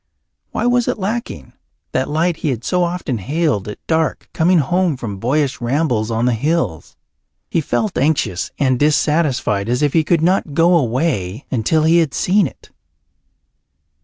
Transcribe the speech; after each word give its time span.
Why 0.49 0.65
was 0.65 0.87
it 0.87 0.97
lacking, 0.97 1.53
that 1.91 2.09
light 2.09 2.37
he 2.37 2.49
had 2.49 2.63
so 2.63 2.83
often 2.83 3.19
hailed 3.19 3.67
at 3.67 3.77
dark, 3.85 4.31
coming 4.33 4.57
home 4.57 4.97
from 4.97 5.19
boyish 5.19 5.61
rambles 5.61 6.09
on 6.09 6.25
the 6.25 6.33
hills? 6.33 6.95
He 7.51 7.61
felt 7.61 7.95
anxious 7.99 8.49
and 8.57 8.79
dissatisfied, 8.79 9.69
as 9.69 9.83
if 9.83 9.93
he 9.93 10.03
could 10.03 10.23
not 10.23 10.55
go 10.55 10.75
away 10.75 11.45
until 11.51 11.83
he 11.83 11.99
had 11.99 12.15
seen 12.15 12.47
it. 12.47 12.71